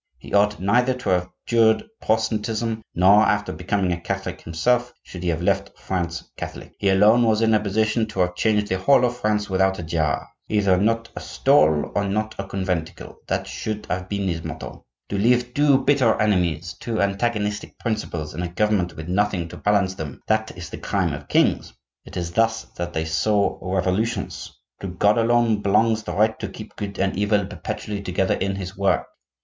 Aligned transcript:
He 0.17 0.33
ought 0.33 0.59
neither 0.59 0.95
to 0.95 1.09
have 1.09 1.29
abjured 1.45 1.83
Protestantism, 2.01 2.81
nor, 2.95 3.21
after 3.21 3.53
becoming 3.53 3.91
a 3.91 4.01
Catholic 4.01 4.41
himself, 4.41 4.91
should 5.03 5.21
he 5.21 5.29
have 5.29 5.43
left 5.43 5.77
France 5.77 6.23
Catholic. 6.37 6.73
He, 6.79 6.89
alone, 6.89 7.21
was 7.21 7.39
in 7.43 7.53
a 7.53 7.59
position 7.59 8.07
to 8.07 8.21
have 8.21 8.33
changed 8.33 8.67
the 8.69 8.79
whole 8.79 9.05
of 9.05 9.15
France 9.17 9.47
without 9.47 9.77
a 9.77 9.83
jar. 9.83 10.27
Either 10.49 10.75
not 10.77 11.09
a 11.15 11.19
stole, 11.19 11.91
or 11.93 12.03
not 12.03 12.33
a 12.39 12.45
conventicle—that 12.45 13.45
should 13.45 13.85
have 13.91 14.09
been 14.09 14.27
his 14.27 14.43
motto. 14.43 14.83
To 15.09 15.19
leave 15.19 15.53
two 15.53 15.77
bitter 15.83 16.19
enemies, 16.19 16.73
two 16.79 16.99
antagonistic 16.99 17.77
principles 17.77 18.33
in 18.33 18.41
a 18.41 18.47
government 18.47 18.95
with 18.95 19.07
nothing 19.07 19.47
to 19.49 19.57
balance 19.57 19.93
them, 19.93 20.19
that 20.27 20.49
is 20.57 20.71
the 20.71 20.79
crime 20.79 21.13
of 21.13 21.27
kings; 21.27 21.73
it 22.05 22.17
is 22.17 22.31
thus 22.31 22.63
that 22.75 22.93
they 22.93 23.05
sow 23.05 23.59
revolutions. 23.61 24.51
To 24.79 24.87
God 24.87 25.19
alone 25.19 25.61
belongs 25.61 26.01
the 26.01 26.15
right 26.15 26.39
to 26.39 26.47
keep 26.49 26.75
good 26.75 26.97
and 26.97 27.15
evil 27.15 27.45
perpetually 27.45 28.01
together 28.01 28.33
in 28.33 28.55
his 28.55 28.75
work. 28.75 29.05